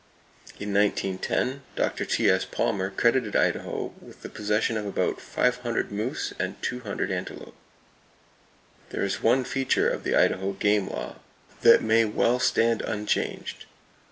In 0.59 0.73
1910, 0.73 1.61
Dr. 1.75 2.05
T.S. 2.05 2.45
Palmer 2.45 2.89
credited 2.89 3.35
Idaho 3.35 3.93
with 4.01 4.23
the 4.23 4.29
possession 4.29 4.75
of 4.75 4.87
about 4.87 5.21
five 5.21 5.57
hundred 5.57 5.91
moose 5.91 6.33
and 6.39 6.59
two 6.63 6.79
hundred 6.79 7.11
antelope. 7.11 7.53
There 8.89 9.03
is 9.05 9.21
one 9.21 9.43
feature 9.43 9.87
of 9.87 10.03
the 10.03 10.15
Idaho 10.15 10.53
game 10.53 10.87
law 10.89 11.17
that 11.61 11.83
may 11.83 12.03
well 12.05 12.39
stand 12.39 12.81
unchanged. 12.81 13.65